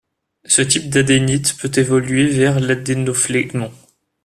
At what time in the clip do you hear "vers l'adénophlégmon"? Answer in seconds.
2.25-3.71